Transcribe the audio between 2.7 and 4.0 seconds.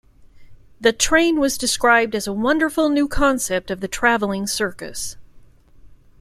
new concept of the